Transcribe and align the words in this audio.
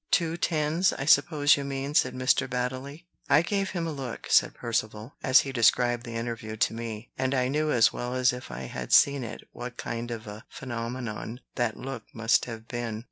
"Two 0.09 0.35
tens, 0.35 0.91
I 0.91 1.05
suppose 1.05 1.55
you 1.55 1.63
mean," 1.63 1.93
said 1.93 2.15
Mr. 2.15 2.47
Baddeley. 2.49 3.05
"I 3.29 3.43
gave 3.43 3.69
him 3.69 3.85
a 3.85 3.91
look," 3.91 4.25
said 4.31 4.55
Percivale, 4.55 5.13
as 5.21 5.41
he 5.41 5.51
described 5.51 6.07
the 6.07 6.15
interview 6.15 6.55
to 6.57 6.73
me; 6.73 7.11
and 7.19 7.35
I 7.35 7.49
knew 7.49 7.71
as 7.71 7.93
well 7.93 8.15
as 8.15 8.33
if 8.33 8.49
I 8.49 8.61
had 8.61 8.91
seen 8.93 9.23
it 9.23 9.43
what 9.51 9.77
kind 9.77 10.09
of 10.09 10.25
a 10.25 10.43
phenomenon 10.49 11.39
that 11.53 11.77
look 11.77 12.01
must 12.15 12.45
have 12.45 12.67
been. 12.67 12.99